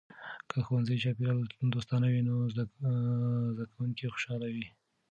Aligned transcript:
که 0.49 0.53
د 0.59 0.61
ښوونځي 0.67 0.95
چاپیریال 1.03 1.39
دوستانه 1.75 2.07
وي، 2.09 2.21
نو 2.27 2.35
زده 3.53 3.65
کونکي 3.75 4.05
خوشحاله 4.13 4.47
وي. 4.55 4.67